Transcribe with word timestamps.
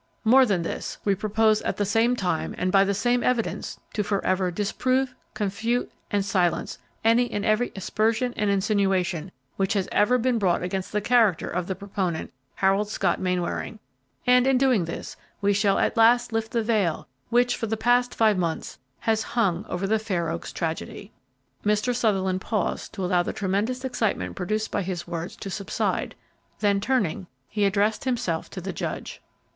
More 0.23 0.47
than 0.47 0.63
this, 0.63 0.97
we 1.05 1.13
propose 1.13 1.61
at 1.61 1.77
the 1.77 1.85
same 1.85 2.15
time 2.15 2.55
and 2.57 2.71
by 2.71 2.83
the 2.83 2.93
same 2.95 3.21
evidence 3.23 3.79
to 3.93 4.01
forever 4.01 4.49
disprove, 4.49 5.13
confute, 5.35 5.91
and 6.09 6.25
silence 6.25 6.79
any 7.03 7.29
and 7.29 7.45
every 7.45 7.71
aspersion 7.75 8.33
and 8.35 8.49
insinuation 8.49 9.31
which 9.57 9.73
has 9.73 9.87
been 9.87 10.39
brought 10.39 10.63
against 10.63 10.91
the 10.91 11.01
character 11.01 11.47
of 11.51 11.67
the 11.67 11.75
proponent, 11.75 12.33
Harold 12.55 12.89
Scott 12.89 13.19
Mainwaring; 13.21 13.77
and 14.25 14.47
in 14.47 14.57
doing 14.57 14.85
this, 14.85 15.17
we 15.39 15.53
shall 15.53 15.77
at 15.77 15.95
last 15.95 16.33
lift 16.33 16.51
the 16.51 16.63
veil 16.63 17.07
which, 17.29 17.55
for 17.55 17.67
the 17.67 17.77
past 17.77 18.15
five 18.15 18.39
months, 18.39 18.79
has 19.01 19.21
hung 19.21 19.67
over 19.69 19.85
the 19.85 19.99
Fair 19.99 20.31
Oaks 20.31 20.51
tragedy." 20.51 21.11
Mr. 21.63 21.93
Sutherland 21.95 22.41
paused 22.41 22.91
to 22.93 23.05
allow 23.05 23.21
the 23.21 23.33
tremendous 23.33 23.85
excitement 23.85 24.35
produced 24.35 24.71
by 24.71 24.81
his 24.81 25.05
words 25.07 25.35
to 25.35 25.51
subside; 25.51 26.15
then 26.57 26.81
turning, 26.81 27.27
he 27.47 27.65
addressed 27.65 28.05
himself 28.05 28.49
to 28.49 28.59
the 28.59 28.73
judge. 28.73 29.21